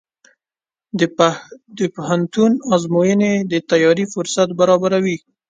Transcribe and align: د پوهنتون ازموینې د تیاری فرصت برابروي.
د 1.77 1.79
پوهنتون 1.95 2.51
ازموینې 2.75 3.33
د 3.51 3.53
تیاری 3.69 4.05
فرصت 4.13 4.49
برابروي. 4.59 5.17